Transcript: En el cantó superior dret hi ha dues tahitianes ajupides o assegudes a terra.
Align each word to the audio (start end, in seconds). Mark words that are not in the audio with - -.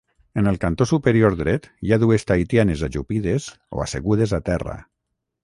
En 0.41 0.47
el 0.51 0.55
cantó 0.61 0.87
superior 0.91 1.37
dret 1.41 1.67
hi 1.87 1.93
ha 1.93 1.99
dues 2.05 2.25
tahitianes 2.31 2.83
ajupides 2.89 3.51
o 3.79 3.85
assegudes 3.87 4.35
a 4.41 4.43
terra. 4.51 4.81